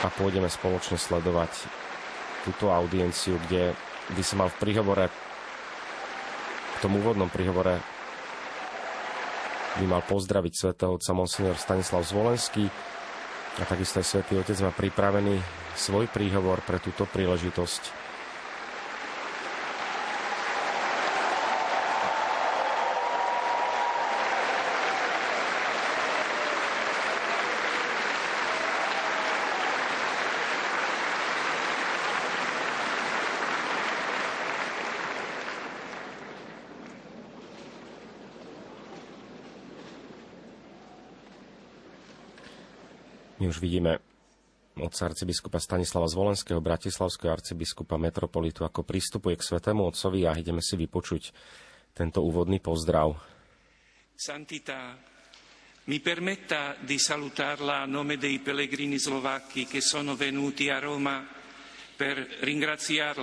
a 0.01 0.09
pôjdeme 0.09 0.49
spoločne 0.49 0.97
sledovať 0.97 1.53
túto 2.41 2.73
audienciu, 2.73 3.37
kde 3.45 3.77
by 4.17 4.23
sa 4.25 4.33
mal 4.33 4.49
v 4.49 4.57
príhovore, 4.57 5.05
v 6.73 6.77
tom 6.81 6.97
úvodnom 6.97 7.29
príhovore 7.29 7.77
by 9.77 9.85
mal 9.85 10.01
pozdraviť 10.03 10.53
svätého 10.57 10.97
otca 10.97 11.13
Monsignor 11.13 11.55
Stanislav 11.55 12.01
Zvolenský 12.01 12.65
a 13.59 13.63
takisto 13.63 14.01
aj 14.01 14.07
svätý 14.07 14.39
Otec 14.41 14.57
má 14.63 14.71
pripravený 14.73 15.37
svoj 15.77 16.09
príhovor 16.09 16.65
pre 16.65 16.81
túto 16.81 17.05
príležitosť. 17.07 18.00
My 43.41 43.49
už 43.49 43.57
vidíme 43.57 43.97
otca 44.77 45.09
arcibiskupa 45.09 45.57
Stanislava 45.57 46.05
Zvolenského, 46.05 46.61
bratislavského 46.61 47.33
arcibiskupa 47.33 47.97
metropolitu, 47.97 48.61
ako 48.61 48.85
pristupuje 48.85 49.33
k 49.33 49.41
svetému 49.41 49.81
otcovi 49.81 50.29
a 50.29 50.37
ideme 50.37 50.61
si 50.61 50.77
vypočuť 50.77 51.33
tento 51.97 52.21
úvodný 52.21 52.61
pozdrav. 52.61 53.17
Santità, 54.13 54.93
mi 55.89 55.97
permetta 55.97 56.77
di 56.77 57.01
salutarla 57.01 57.81
a 57.81 57.89
nome 57.89 58.21
dei 58.21 58.37
pellegrini 58.37 59.01
slovacchi 59.01 59.65
che 59.65 59.81
sono 59.81 60.13
venuti 60.13 60.69
a 60.69 60.77
Roma 60.77 61.40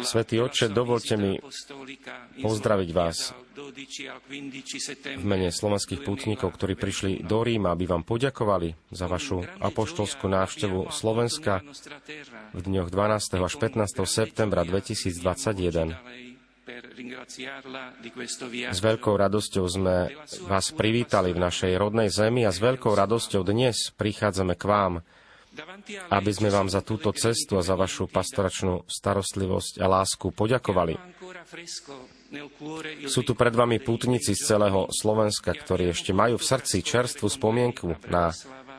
Svetý 0.06 0.38
Oče, 0.38 0.70
dovolte 0.70 1.18
mi 1.18 1.34
pozdraviť 2.38 2.90
vás 2.94 3.34
v 5.18 5.24
mene 5.26 5.50
slovenských 5.50 6.06
pútnikov, 6.06 6.54
ktorí 6.54 6.78
prišli 6.78 7.26
do 7.26 7.42
Ríma, 7.42 7.74
aby 7.74 7.90
vám 7.90 8.06
poďakovali 8.06 8.78
za 8.94 9.10
vašu 9.10 9.42
apoštolskú 9.58 10.30
návštevu 10.30 10.94
Slovenska 10.94 11.60
v 12.54 12.60
dňoch 12.62 12.88
12. 12.88 13.42
až 13.42 13.54
15. 13.58 14.06
septembra 14.06 14.62
2021. 14.62 15.98
S 18.68 18.78
veľkou 18.78 19.14
radosťou 19.16 19.64
sme 19.66 20.12
vás 20.46 20.66
privítali 20.76 21.34
v 21.34 21.42
našej 21.42 21.72
rodnej 21.74 22.12
zemi 22.12 22.46
a 22.46 22.54
s 22.54 22.60
veľkou 22.62 22.92
radosťou 22.94 23.42
dnes 23.42 23.90
prichádzame 23.96 24.54
k 24.54 24.64
vám, 24.68 24.94
aby 26.08 26.30
sme 26.32 26.48
vám 26.48 26.68
za 26.70 26.80
túto 26.84 27.10
cestu 27.14 27.58
a 27.58 27.66
za 27.66 27.74
vašu 27.74 28.06
pastoračnú 28.06 28.86
starostlivosť 28.86 29.82
a 29.82 29.86
lásku 29.86 30.30
poďakovali. 30.30 30.94
Sú 33.08 33.24
tu 33.24 33.32
pred 33.32 33.54
vami 33.56 33.80
pútnici 33.80 34.36
z 34.36 34.54
celého 34.54 34.86
Slovenska, 34.92 35.56
ktorí 35.56 35.90
ešte 35.90 36.12
majú 36.12 36.36
v 36.36 36.44
srdci 36.44 36.84
čerstvú 36.84 37.26
spomienku 37.26 37.96
na 38.12 38.36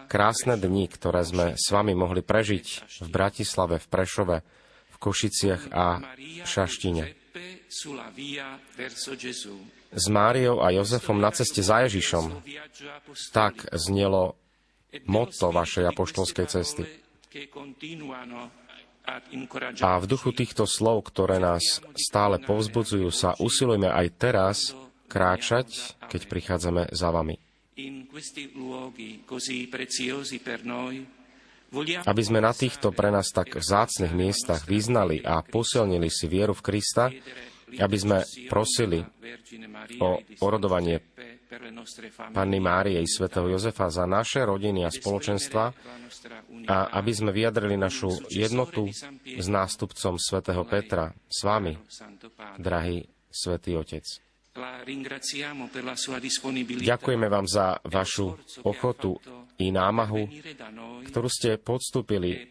krásne 0.09 0.57
dni, 0.57 0.89
ktoré 0.89 1.21
sme 1.25 1.45
s 1.57 1.69
vami 1.69 1.93
mohli 1.93 2.25
prežiť 2.25 2.65
v 3.05 3.07
Bratislave, 3.09 3.77
v 3.77 3.87
Prešove, 3.89 4.37
v 4.89 4.95
Košiciach 4.97 5.63
a 5.73 6.01
Šaštine. 6.45 7.13
S 9.89 10.05
Máriou 10.05 10.61
a 10.61 10.69
Jozefom 10.73 11.17
na 11.17 11.33
ceste 11.33 11.61
za 11.65 11.85
Ježišom. 11.85 12.45
Tak 13.33 13.69
znelo 13.73 14.37
motto 15.05 15.53
vašej 15.53 15.85
apoštolskej 15.89 16.45
cesty. 16.49 16.83
A 19.81 19.91
v 19.97 20.05
duchu 20.05 20.29
týchto 20.33 20.69
slov, 20.69 21.09
ktoré 21.09 21.41
nás 21.41 21.81
stále 21.97 22.37
povzbudzujú, 22.37 23.09
sa 23.09 23.33
usilujeme 23.41 23.89
aj 23.89 24.07
teraz 24.17 24.57
kráčať, 25.09 25.97
keď 26.09 26.21
prichádzame 26.29 26.83
za 26.93 27.09
vami. 27.09 27.37
Aby 32.05 32.21
sme 32.25 32.39
na 32.41 32.53
týchto 32.53 32.89
pre 32.93 33.09
nás 33.13 33.29
tak 33.29 33.57
vzácnych 33.57 34.13
miestach 34.13 34.65
vyznali 34.65 35.21
a 35.21 35.41
posilnili 35.41 36.09
si 36.09 36.25
vieru 36.25 36.53
v 36.57 36.65
Krista, 36.65 37.13
aby 37.77 37.97
sme 37.97 38.25
prosili 38.49 39.05
o 40.01 40.17
orodovanie 40.41 41.01
Panny 42.29 42.61
Márie 42.61 43.01
i 43.01 43.09
svätého 43.09 43.49
Jozefa 43.49 43.89
za 43.89 44.05
naše 44.05 44.45
rodiny 44.45 44.85
a 44.85 44.93
spoločenstva 44.93 45.73
a 46.69 46.77
aby 47.01 47.11
sme 47.11 47.33
vyjadrili 47.33 47.73
našu 47.73 48.13
jednotu 48.29 48.85
s 49.25 49.47
nástupcom 49.49 50.21
svätého 50.21 50.61
Petra, 50.69 51.09
s 51.25 51.41
vami, 51.41 51.73
drahý 52.61 53.09
svätý 53.33 53.73
Otec. 53.81 54.05
Ďakujeme 56.79 57.27
vám 57.29 57.45
za 57.49 57.81
vašu 57.81 58.37
ochotu 58.61 59.17
i 59.59 59.73
námahu, 59.73 60.29
ktorú 61.09 61.29
ste 61.31 61.57
podstúpili 61.57 62.49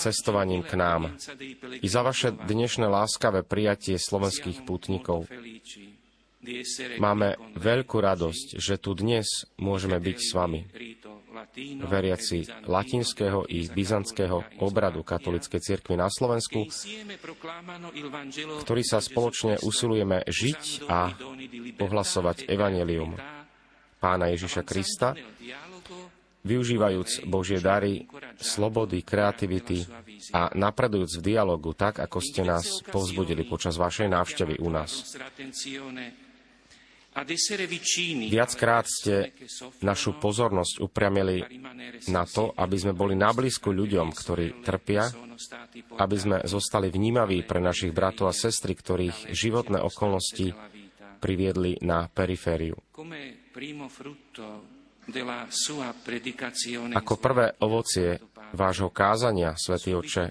cestovaním 0.00 0.64
k 0.64 0.80
nám, 0.80 1.14
i 1.80 1.88
za 1.88 2.00
vaše 2.00 2.32
dnešné 2.32 2.86
láskavé 2.88 3.44
prijatie 3.44 4.00
slovenských 4.00 4.64
pútnikov. 4.64 5.28
Máme 6.96 7.36
veľkú 7.60 8.00
radosť, 8.00 8.56
že 8.56 8.80
tu 8.80 8.96
dnes 8.96 9.28
môžeme 9.60 10.00
byť 10.00 10.18
s 10.18 10.30
vami, 10.32 10.60
veriaci 11.84 12.48
latinského 12.64 13.44
i 13.48 13.68
byzantského 13.68 14.60
obradu 14.64 15.04
katolíckej 15.04 15.60
cirkvi 15.60 16.00
na 16.00 16.08
Slovensku, 16.08 16.64
ktorý 18.64 18.82
sa 18.84 18.98
spoločne 19.04 19.60
usilujeme 19.60 20.24
žiť 20.24 20.88
a 20.88 21.12
ohlasovať 21.80 22.48
evanelium 22.48 23.14
pána 24.00 24.32
Ježiša 24.32 24.64
Krista, 24.64 25.12
využívajúc 26.40 27.28
Božie 27.28 27.60
dary, 27.60 28.08
slobody, 28.40 29.04
kreativity 29.04 29.84
a 30.32 30.48
napredujúc 30.56 31.20
v 31.20 31.24
dialogu 31.36 31.76
tak, 31.76 32.00
ako 32.00 32.18
ste 32.24 32.48
nás 32.48 32.80
povzbudili 32.88 33.44
počas 33.44 33.76
vašej 33.76 34.08
návštevy 34.08 34.54
u 34.64 34.68
nás. 34.72 35.04
Viackrát 38.30 38.86
ste 38.86 39.34
našu 39.82 40.14
pozornosť 40.22 40.78
upriamili 40.78 41.42
na 42.06 42.22
to, 42.22 42.54
aby 42.54 42.76
sme 42.78 42.94
boli 42.94 43.18
na 43.18 43.34
blízku 43.34 43.74
ľuďom, 43.74 44.14
ktorí 44.14 44.62
trpia, 44.62 45.10
aby 45.98 46.16
sme 46.16 46.36
zostali 46.46 46.86
vnímaví 46.86 47.42
pre 47.42 47.58
našich 47.58 47.90
bratov 47.90 48.30
a 48.30 48.34
sestry, 48.34 48.78
ktorých 48.78 49.34
životné 49.34 49.82
okolnosti 49.82 50.54
priviedli 51.18 51.82
na 51.82 52.06
perifériu. 52.06 52.78
Ako 56.94 57.14
prvé 57.18 57.46
ovocie 57.58 58.22
vášho 58.54 58.90
kázania, 58.94 59.58
Svetý 59.58 59.98
Oče, 59.98 60.30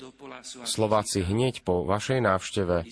Slováci 0.63 1.28
hneď 1.28 1.60
po 1.68 1.84
vašej 1.84 2.24
návšteve 2.24 2.88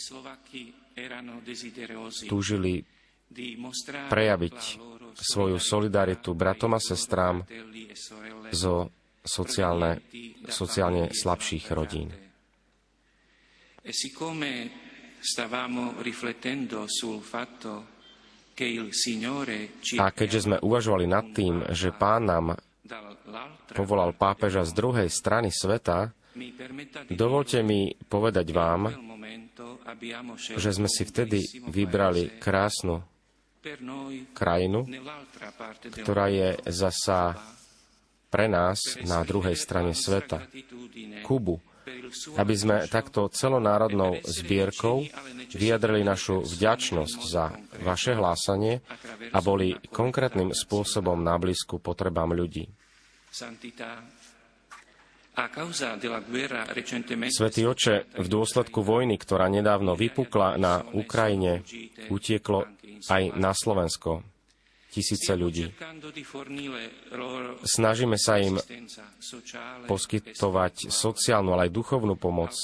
túžili 2.28 2.84
prejaviť 4.10 4.58
svoju 5.18 5.58
solidaritu 5.58 6.38
bratom 6.38 6.78
a 6.78 6.82
sestrám 6.82 7.42
zo 8.54 8.94
sociálne, 9.28 10.00
sociálne 10.48 11.12
slabších 11.12 11.66
rodín. 11.76 12.10
A 19.98 20.08
keďže 20.12 20.40
sme 20.40 20.58
uvažovali 20.64 21.06
nad 21.06 21.26
tým, 21.36 21.56
že 21.72 21.90
pán 21.92 22.24
nám 22.26 22.46
povolal 23.76 24.16
pápeža 24.16 24.64
z 24.64 24.72
druhej 24.72 25.10
strany 25.12 25.52
sveta, 25.52 26.16
dovolte 27.12 27.60
mi 27.66 27.92
povedať 28.08 28.48
vám, 28.56 28.92
že 30.56 30.70
sme 30.72 30.88
si 30.92 31.04
vtedy 31.08 31.40
vybrali 31.68 32.40
krásnu 32.40 33.17
krajinu, 34.32 34.88
ktorá 36.02 36.28
je 36.32 36.60
zasa 36.70 37.36
pre 38.28 38.52
nás 38.52 39.00
na 39.08 39.24
druhej 39.24 39.56
strane 39.56 39.96
sveta, 39.96 40.44
Kubu, 41.24 41.60
aby 42.36 42.54
sme 42.56 42.84
takto 42.92 43.32
celonárodnou 43.32 44.20
zbierkou 44.24 45.08
vyjadrili 45.56 46.04
našu 46.04 46.44
vďačnosť 46.44 47.20
za 47.24 47.56
vaše 47.82 48.14
hlásanie 48.14 48.84
a 49.32 49.40
boli 49.40 49.80
konkrétnym 49.92 50.52
spôsobom 50.52 51.16
na 51.24 51.40
blízku 51.40 51.80
potrebám 51.80 52.36
ľudí. 52.36 52.68
Svetý 57.30 57.62
oče, 57.70 57.96
v 58.18 58.28
dôsledku 58.28 58.82
vojny, 58.82 59.22
ktorá 59.22 59.46
nedávno 59.54 59.94
vypukla 59.94 60.58
na 60.58 60.82
Ukrajine, 60.98 61.62
utieklo 62.10 62.66
aj 63.06 63.38
na 63.38 63.54
Slovensko 63.54 64.26
tisíce 64.90 65.38
ľudí. 65.38 65.70
Snažíme 67.62 68.18
sa 68.18 68.42
im 68.42 68.58
poskytovať 69.86 70.90
sociálnu, 70.90 71.54
ale 71.54 71.70
aj 71.70 71.76
duchovnú 71.78 72.18
pomoc. 72.18 72.58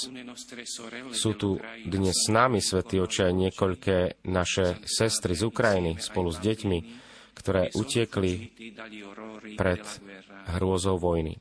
Sú 1.14 1.38
tu 1.38 1.62
dnes 1.86 2.18
s 2.18 2.28
nami, 2.34 2.58
Svetý 2.58 2.98
aj 3.06 3.38
niekoľké 3.38 4.26
naše 4.26 4.82
sestry 4.82 5.38
z 5.38 5.46
Ukrajiny 5.46 6.02
spolu 6.02 6.34
s 6.34 6.42
deťmi, 6.42 6.80
ktoré 7.38 7.70
utiekli 7.78 8.50
pred 9.54 9.84
hrôzou 10.58 10.98
vojny. 10.98 11.38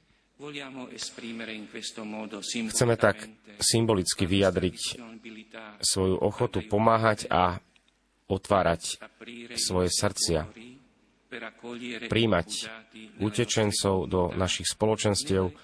Chceme 2.68 2.96
tak 2.98 3.16
symbolicky 3.62 4.26
vyjadriť 4.26 4.78
svoju 5.78 6.18
ochotu 6.18 6.66
pomáhať 6.66 7.30
a 7.30 7.62
otvárať 8.26 8.98
svoje 9.54 9.88
srdcia, 9.94 10.50
príjmať 12.10 12.48
utečencov 13.22 14.10
do 14.10 14.34
našich 14.34 14.66
spoločenstiev 14.66 15.54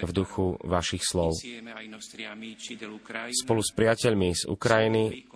v 0.00 0.12
duchu 0.16 0.56
vašich 0.64 1.04
slov. 1.04 1.36
Spolu 3.36 3.60
s 3.60 3.70
priateľmi 3.76 4.30
z 4.32 4.42
Ukrajiny 4.48 5.28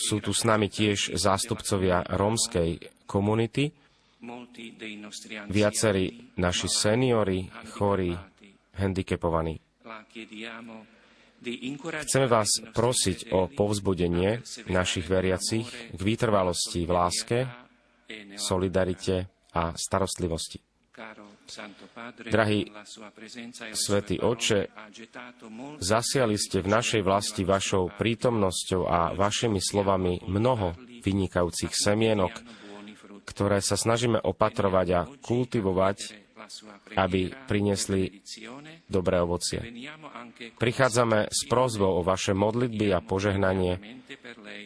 sú 0.00 0.16
tu 0.24 0.32
s 0.32 0.48
nami 0.48 0.72
tiež 0.72 1.12
zástupcovia 1.12 2.08
rómskej 2.08 3.04
komunity 3.04 3.83
viacerí 5.48 6.34
naši 6.36 6.68
seniory, 6.68 7.48
chorí, 7.76 8.12
handicapovaní. 8.76 9.60
Chceme 12.08 12.26
vás 12.26 12.48
prosiť 12.72 13.18
o 13.36 13.52
povzbudenie 13.52 14.40
našich 14.72 15.04
veriacich 15.04 15.68
k 15.92 16.00
vytrvalosti 16.00 16.88
v 16.88 16.90
láske, 16.90 17.38
solidarite 18.40 19.28
a 19.52 19.76
starostlivosti. 19.76 20.64
Drahý 22.30 22.70
Svetý 23.76 24.16
Oče, 24.22 24.70
zasiali 25.82 26.36
ste 26.40 26.64
v 26.64 26.68
našej 26.72 27.02
vlasti 27.04 27.42
vašou 27.44 27.92
prítomnosťou 27.92 28.82
a 28.88 29.12
vašimi 29.12 29.60
slovami 29.60 30.24
mnoho 30.24 30.72
vynikajúcich 31.04 31.74
semienok, 31.74 32.63
ktoré 33.24 33.64
sa 33.64 33.74
snažíme 33.74 34.20
opatrovať 34.20 34.88
a 34.94 35.00
kultivovať 35.24 36.24
aby 36.94 37.32
priniesli 37.48 38.20
dobré 38.86 39.18
ovocie. 39.20 39.60
Prichádzame 40.60 41.32
s 41.32 41.40
prozbou 41.48 42.00
o 42.00 42.06
vaše 42.06 42.36
modlitby 42.36 42.92
a 42.92 43.00
požehnanie 43.00 44.04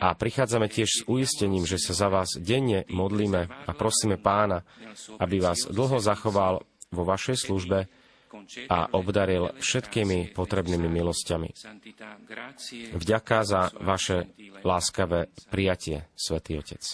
a 0.02 0.14
prichádzame 0.14 0.66
tiež 0.68 0.90
s 0.90 1.06
uistením, 1.06 1.64
že 1.64 1.80
sa 1.80 1.94
za 1.94 2.08
vás 2.10 2.34
denne 2.38 2.84
modlíme 2.90 3.48
a 3.48 3.70
prosíme 3.72 4.18
pána, 4.18 4.66
aby 5.22 5.38
vás 5.38 5.66
dlho 5.70 6.02
zachoval 6.02 6.66
vo 6.90 7.02
vašej 7.04 7.36
službe 7.48 7.88
a 8.68 8.78
obdaril 8.92 9.56
všetkými 9.56 10.36
potrebnými 10.36 10.88
milosťami. 10.88 11.48
Vďaka 12.92 13.38
za 13.44 13.62
vaše 13.80 14.28
láskavé 14.60 15.32
prijatie, 15.48 16.04
Svetý 16.12 16.60
Otec. 16.60 16.84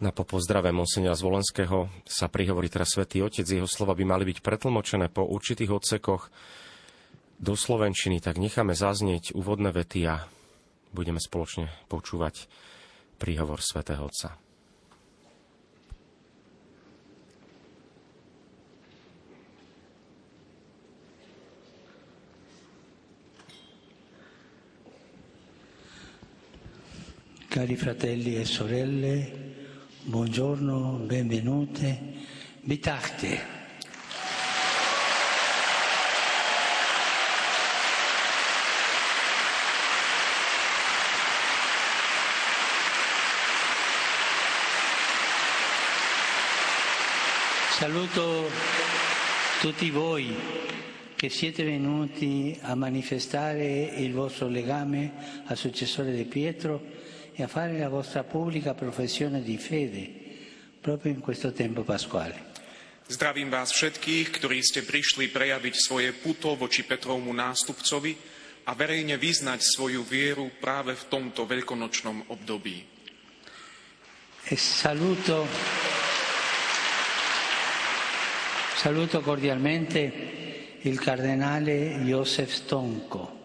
Na 0.00 0.16
popozdrave 0.16 0.72
Monsignora 0.72 1.12
Zvolenského 1.12 1.92
sa 2.08 2.32
prihovorí 2.32 2.72
teraz 2.72 2.96
Svetý 2.96 3.20
Otec. 3.20 3.44
Jeho 3.44 3.68
slova 3.68 3.92
by 3.92 4.08
mali 4.08 4.24
byť 4.32 4.40
pretlmočené 4.40 5.12
po 5.12 5.28
určitých 5.28 5.68
odsekoch 5.68 6.32
do 7.36 7.52
Slovenčiny, 7.52 8.16
tak 8.24 8.40
necháme 8.40 8.72
zaznieť 8.72 9.36
úvodné 9.36 9.68
vety 9.76 10.08
a 10.08 10.24
budeme 10.96 11.20
spoločne 11.20 11.68
počúvať 11.92 12.48
príhovor 13.20 13.60
Svetého 13.60 14.00
Otca. 14.08 14.40
Cari 27.52 27.76
fratelli 27.76 28.40
e 28.40 28.48
sorelle, 28.48 29.49
Buongiorno, 30.02 31.02
benvenute, 31.04 32.00
Bitarte. 32.62 33.38
Saluto 47.72 48.48
tutti 49.60 49.90
voi 49.90 50.34
che 51.14 51.28
siete 51.28 51.62
venuti 51.62 52.58
a 52.62 52.74
manifestare 52.74 53.66
il 53.96 54.14
vostro 54.14 54.48
legame 54.48 55.42
al 55.44 55.58
successore 55.58 56.12
di 56.12 56.24
Pietro 56.24 56.80
e 57.34 57.42
a 57.42 57.48
fare 57.48 57.78
la 57.78 57.88
vostra 57.88 58.24
pubblica 58.24 58.74
professione 58.74 59.42
di 59.42 59.58
fede 59.58 60.20
proprio 60.80 61.12
in 61.12 61.20
questo 61.20 61.52
tempo 61.52 61.82
pasquale. 61.82 62.48
Zdravím 63.10 63.50
vás 63.50 63.74
všetkých, 63.74 64.38
ktorí 64.38 64.62
ste 64.62 64.86
prišli 64.86 65.34
prejaviť 65.34 65.74
svoje 65.74 66.14
puto 66.14 66.54
voči 66.54 66.86
Petrovmu 66.86 67.34
nástupcovi 67.34 68.14
a 68.70 68.72
verejne 68.78 69.18
vyznať 69.18 69.60
svoju 69.66 70.06
vieru 70.06 70.46
práve 70.62 70.94
v 70.94 71.04
tomto 71.10 71.42
veľkonočnom 71.42 72.30
období. 72.30 72.78
E 74.46 74.56
saluto, 74.56 75.42
saluto 78.78 79.20
cordialmente 79.26 80.00
il 80.86 80.96
cardinale 81.02 82.00
Josef 82.06 82.54
Stonko, 82.54 83.39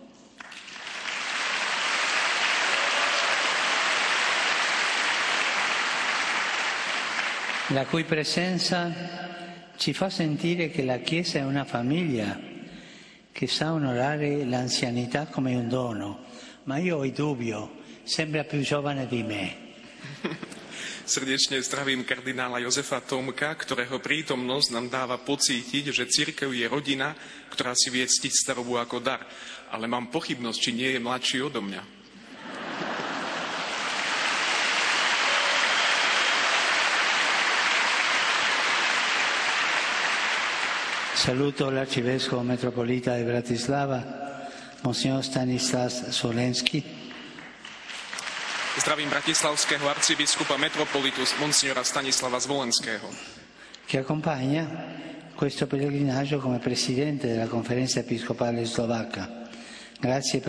la 7.69 7.85
cui 7.85 8.03
presenza 8.03 9.73
ci 9.77 9.93
fa 9.93 10.09
sentire 10.09 10.69
che 10.69 10.83
la 10.83 10.99
Chiesa 10.99 11.39
è 11.39 11.43
una 11.43 11.65
famiglia 11.65 12.39
che 13.31 13.47
sa 13.47 13.73
onorare 13.73 14.45
l'anzianità 14.45 15.25
come 15.25 15.55
un 15.55 15.67
dono, 15.67 16.25
ma 16.63 16.77
io 16.77 16.97
ho 16.97 17.05
il 17.05 17.11
dubbio, 17.11 17.81
sembra 18.03 18.43
più 18.43 18.61
giovane 18.61 19.07
di 19.07 19.23
me. 19.23 19.63
Srdečne 21.05 21.61
zdravím 21.61 22.01
kardinála 22.01 22.57
Jozefa 22.65 22.97
Tomka, 22.97 23.53
ktorého 23.53 24.01
prítomnosť 24.01 24.73
nám 24.73 24.89
dáva 24.89 25.21
pocítiť, 25.21 25.93
že 25.93 26.09
církev 26.09 26.49
je 26.49 26.65
rodina, 26.65 27.13
ktorá 27.53 27.77
si 27.77 27.93
vie 27.93 28.01
ctiť 28.09 28.33
starobu 28.33 28.81
ako 28.81 29.05
dar. 29.05 29.21
Ale 29.69 29.85
mám 29.85 30.09
pochybnosť, 30.09 30.57
či 30.57 30.71
nie 30.73 30.89
je 30.97 30.99
mladší 31.01 31.45
odo 31.45 31.61
mňa. 31.61 31.94
Saluto 41.25 41.71
l'arcivescovo 41.71 42.43
metropolita 42.43 43.17
di 43.17 43.23
Bratislava, 43.23 44.45
monsignor 44.83 45.23
Stanislas 45.23 46.09
Solensky. 46.09 46.83
Zdravím 48.77 49.09
bratislavského 49.09 49.89
arcibiskupa 49.89 50.53
metropolitu 50.61 51.25
monsignora 51.41 51.81
Stanislava 51.81 52.37
Zvolenského. 52.37 53.09
Che 53.89 53.97
accompagna 53.97 54.69
questo 55.33 55.65
pellegrinaggio 55.65 56.37
come 56.37 56.59
presidente 56.59 57.25
della 57.25 57.47
conferenza 57.47 57.97
episcopale 57.97 58.63
slovacca. 58.63 59.49
Grazie 59.99 60.37
per 60.37 60.43